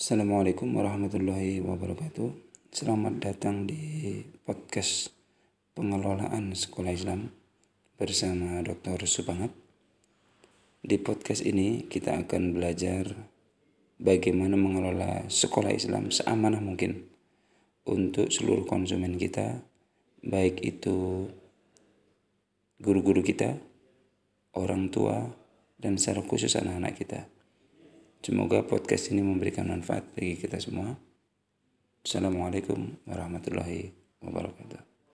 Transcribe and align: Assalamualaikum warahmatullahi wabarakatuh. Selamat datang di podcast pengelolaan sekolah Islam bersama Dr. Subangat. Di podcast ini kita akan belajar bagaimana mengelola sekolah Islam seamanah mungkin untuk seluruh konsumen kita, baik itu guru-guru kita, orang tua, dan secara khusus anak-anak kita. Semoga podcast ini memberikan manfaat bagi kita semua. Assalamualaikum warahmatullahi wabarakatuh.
Assalamualaikum 0.00 0.80
warahmatullahi 0.80 1.60
wabarakatuh. 1.60 2.32
Selamat 2.72 3.20
datang 3.20 3.68
di 3.68 4.24
podcast 4.48 5.12
pengelolaan 5.76 6.56
sekolah 6.56 6.88
Islam 6.88 7.28
bersama 8.00 8.64
Dr. 8.64 9.04
Subangat. 9.04 9.52
Di 10.80 10.96
podcast 10.96 11.44
ini 11.44 11.84
kita 11.84 12.16
akan 12.16 12.56
belajar 12.56 13.12
bagaimana 14.00 14.56
mengelola 14.56 15.28
sekolah 15.28 15.68
Islam 15.68 16.08
seamanah 16.08 16.64
mungkin 16.64 17.04
untuk 17.84 18.32
seluruh 18.32 18.64
konsumen 18.64 19.20
kita, 19.20 19.60
baik 20.24 20.64
itu 20.64 21.28
guru-guru 22.80 23.20
kita, 23.20 23.60
orang 24.56 24.88
tua, 24.88 25.28
dan 25.76 26.00
secara 26.00 26.24
khusus 26.24 26.56
anak-anak 26.56 26.96
kita. 26.96 27.28
Semoga 28.20 28.60
podcast 28.68 29.16
ini 29.16 29.24
memberikan 29.24 29.72
manfaat 29.72 30.04
bagi 30.12 30.36
kita 30.36 30.60
semua. 30.60 30.92
Assalamualaikum 32.04 33.00
warahmatullahi 33.08 33.96
wabarakatuh. 34.20 34.89